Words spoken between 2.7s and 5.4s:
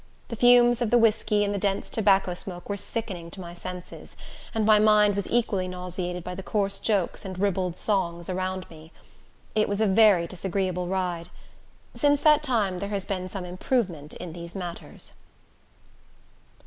sickening to my senses, and my mind was